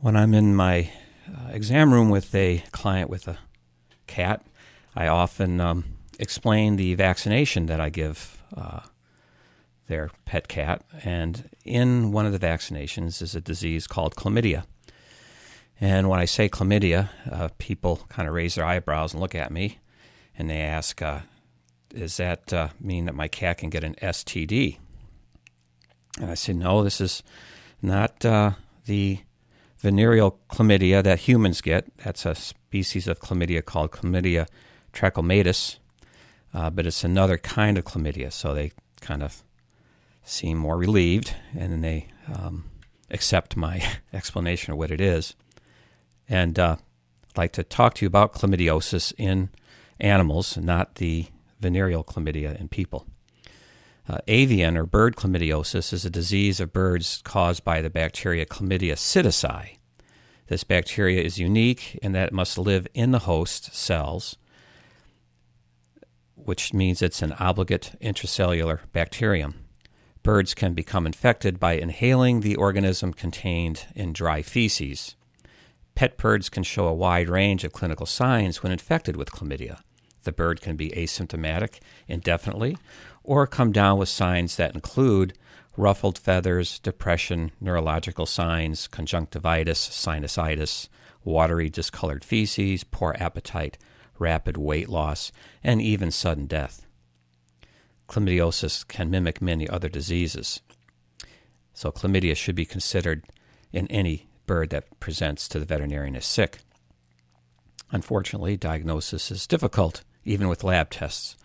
[0.00, 0.90] When I'm in my
[1.28, 3.36] uh, exam room with a client with a
[4.06, 4.46] cat,
[4.94, 8.82] I often um, explain the vaccination that I give uh,
[9.88, 10.84] their pet cat.
[11.02, 14.66] And in one of the vaccinations is a disease called chlamydia.
[15.80, 19.50] And when I say chlamydia, uh, people kind of raise their eyebrows and look at
[19.50, 19.78] me
[20.38, 21.20] and they ask, uh,
[21.88, 24.78] Does that uh, mean that my cat can get an STD?
[26.20, 27.24] And I say, No, this is
[27.82, 28.52] not uh,
[28.84, 29.18] the
[29.78, 31.86] venereal chlamydia that humans get.
[31.98, 34.46] That's a species of chlamydia called chlamydia
[34.92, 35.78] trachomatis,
[36.52, 38.32] uh, but it's another kind of chlamydia.
[38.32, 39.42] So they kind of
[40.24, 42.64] seem more relieved, and then they um,
[43.10, 45.34] accept my explanation of what it is.
[46.28, 46.76] And uh,
[47.30, 49.50] I'd like to talk to you about chlamydiosis in
[50.00, 51.26] animals, not the
[51.60, 53.06] venereal chlamydia in people.
[54.08, 58.94] Uh, avian or bird chlamydiosis is a disease of birds caused by the bacteria Chlamydia
[58.94, 59.76] psittaci.
[60.46, 64.38] This bacteria is unique in that it must live in the host cells,
[66.34, 69.66] which means it's an obligate intracellular bacterium.
[70.22, 75.16] Birds can become infected by inhaling the organism contained in dry feces.
[75.94, 79.80] Pet birds can show a wide range of clinical signs when infected with chlamydia.
[80.24, 82.76] The bird can be asymptomatic indefinitely
[83.28, 85.34] or come down with signs that include
[85.76, 90.88] ruffled feathers, depression, neurological signs, conjunctivitis, sinusitis,
[91.24, 93.76] watery discolored feces, poor appetite,
[94.18, 95.30] rapid weight loss,
[95.62, 96.86] and even sudden death.
[98.08, 100.62] Chlamydiosis can mimic many other diseases.
[101.74, 103.24] So, chlamydia should be considered
[103.74, 106.60] in any bird that presents to the veterinarian as sick.
[107.90, 111.36] Unfortunately, diagnosis is difficult, even with lab tests.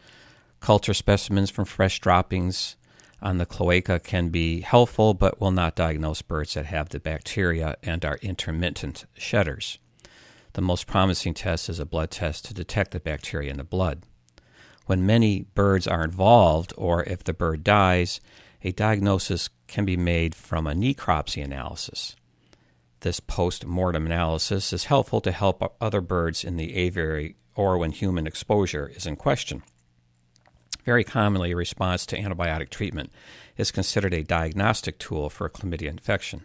[0.63, 2.77] Culture specimens from fresh droppings
[3.21, 7.75] on the cloaca can be helpful, but will not diagnose birds that have the bacteria
[7.83, 9.77] and are intermittent shedders.
[10.53, 14.03] The most promising test is a blood test to detect the bacteria in the blood.
[14.85, 18.21] When many birds are involved, or if the bird dies,
[18.63, 22.15] a diagnosis can be made from a necropsy analysis.
[23.01, 27.91] This post mortem analysis is helpful to help other birds in the aviary or when
[27.91, 29.61] human exposure is in question.
[30.83, 33.11] Very commonly, a response to antibiotic treatment
[33.57, 36.43] is considered a diagnostic tool for a chlamydia infection.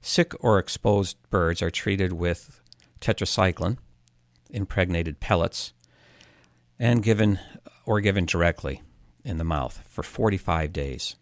[0.00, 2.60] Sick or exposed birds are treated with
[3.00, 3.78] tetracycline,
[4.50, 5.72] impregnated pellets,
[6.78, 7.38] and given
[7.84, 8.82] or given directly
[9.24, 11.16] in the mouth for 45 days.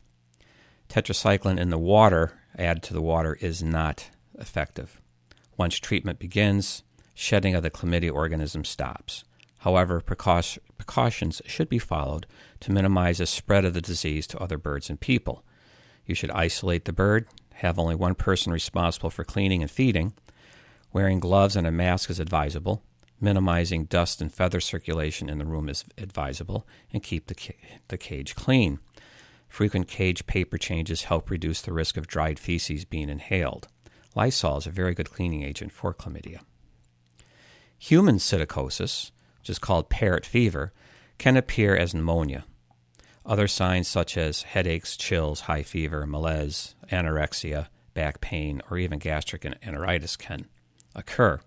[0.88, 5.00] Tetracycline in the water, added to the water, is not effective.
[5.56, 6.82] Once treatment begins,
[7.14, 9.24] shedding of the chlamydia organism stops.
[9.68, 12.26] However, precautions should be followed
[12.60, 15.44] to minimize the spread of the disease to other birds and people.
[16.06, 20.14] You should isolate the bird, have only one person responsible for cleaning and feeding.
[20.90, 22.82] Wearing gloves and a mask is advisable.
[23.20, 27.58] Minimizing dust and feather circulation in the room is advisable, and keep the, ca-
[27.88, 28.78] the cage clean.
[29.50, 33.68] Frequent cage paper changes help reduce the risk of dried feces being inhaled.
[34.14, 36.40] Lysol is a very good cleaning agent for chlamydia.
[37.76, 39.10] Human psittacosis
[39.40, 40.72] which is called parrot fever,
[41.18, 42.44] can appear as pneumonia.
[43.26, 49.42] Other signs such as headaches, chills, high fever, malaise, anorexia, back pain, or even gastric
[49.42, 50.46] enteritis can
[50.94, 51.40] occur.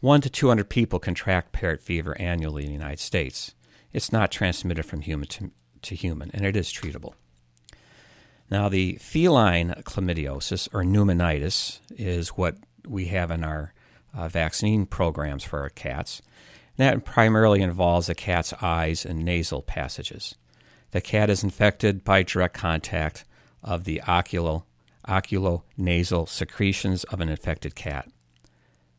[0.00, 3.54] 1 to 200 people contract parrot fever annually in the United States.
[3.92, 5.50] It's not transmitted from human to,
[5.82, 7.14] to human, and it is treatable.
[8.50, 12.56] Now, the feline chlamydiosis or pneumonitis is what
[12.86, 13.72] we have in our
[14.12, 16.20] uh, vaccine programs for our cats.
[16.76, 20.34] That primarily involves the cat's eyes and nasal passages.
[20.92, 23.24] The cat is infected by direct contact
[23.62, 24.64] of the oculo,
[25.06, 28.08] oculonasal secretions of an infected cat.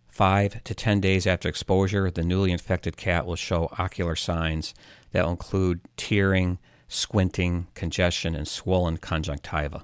[0.07, 4.73] Five to ten days after exposure, the newly infected cat will show ocular signs
[5.11, 9.83] that will include tearing, squinting, congestion, and swollen conjunctiva.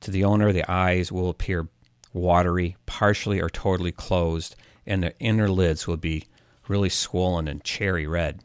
[0.00, 1.68] To the owner, the eyes will appear
[2.12, 4.56] watery, partially or totally closed,
[4.90, 6.26] and the inner lids will be
[6.66, 8.42] really swollen and cherry red.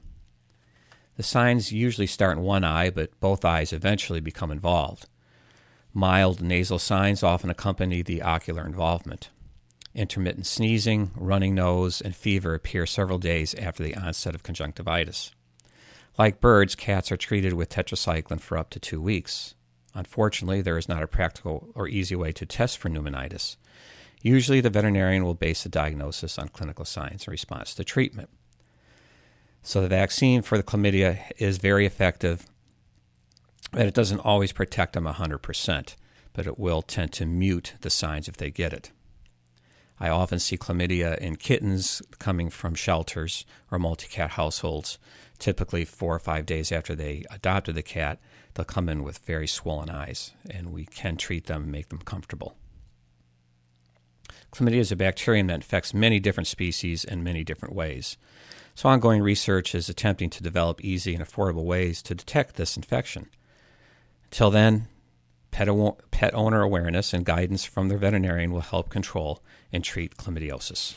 [1.17, 5.07] The signs usually start in one eye, but both eyes eventually become involved.
[5.93, 9.29] Mild nasal signs often accompany the ocular involvement.
[9.95, 15.31] Intermittent sneezing, running nose, and fever appear several days after the onset of conjunctivitis.
[16.17, 19.55] Like birds, cats are treated with tetracycline for up to two weeks.
[19.93, 23.55] Unfortunately, there is not a practical or easy way to test for pneumonitis.
[24.25, 28.31] Usually, the veterinarian will base the diagnosis on clinical signs in response to treatment.
[29.61, 32.47] So, the vaccine for the chlamydia is very effective,
[33.71, 35.95] but it doesn't always protect them 100%.
[36.33, 38.91] but it will tend to mute the signs if they get it.
[39.99, 44.97] I often see chlamydia in kittens coming from shelters or multi cat households.
[45.37, 48.19] Typically, four or five days after they adopted the cat,
[48.55, 51.99] they'll come in with very swollen eyes, and we can treat them and make them
[51.99, 52.57] comfortable.
[54.55, 58.15] Chlamydia is a bacterium that infects many different species in many different ways.
[58.73, 63.27] So, ongoing research is attempting to develop easy and affordable ways to detect this infection.
[64.25, 64.87] Until then,
[65.51, 65.67] pet,
[66.11, 69.41] pet owner awareness and guidance from their veterinarian will help control
[69.73, 70.95] and treat chlamydiosis.